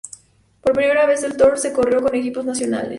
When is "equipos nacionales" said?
2.15-2.89